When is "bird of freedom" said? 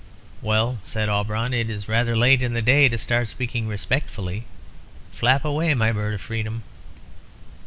5.91-6.63